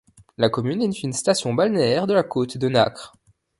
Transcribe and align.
La 0.39 0.49
commune 0.49 0.81
est 0.81 1.03
une 1.03 1.13
station 1.13 1.53
balnéaire 1.53 2.07
de 2.07 2.15
la 2.15 2.23
Côte 2.23 2.57
de 2.57 2.67
Nacre. 2.69 3.13